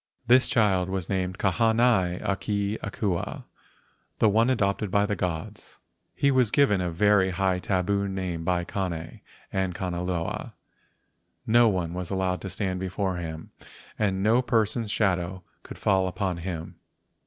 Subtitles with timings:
[0.25, 3.43] This child was named Kahanai a ke Akua
[4.17, 5.77] (the one adopted by the gods).
[6.15, 8.09] He was given a very high tabu
[8.39, 9.21] by Kane
[9.53, 10.53] and Kanaloa.
[11.45, 13.51] No one was allowed to stand before him
[13.99, 16.77] and no person's shadow could fall upon him.